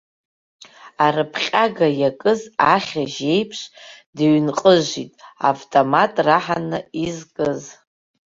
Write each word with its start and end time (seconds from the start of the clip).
Арыԥҟьага 1.05 1.87
иакыз 2.01 2.41
ахьыжь 2.73 3.19
аиԥш 3.33 3.59
дыҩнҟыжит, 4.15 5.13
завтомат 5.41 6.13
раҳаны 6.25 6.79
изкыз. 7.05 7.61